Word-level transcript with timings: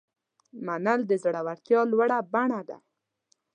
منل 0.65 0.99
د 1.07 1.11
زړورتیا 1.23 1.79
لوړه 1.91 2.19
بڼه 2.31 2.61
ده. 2.69 2.77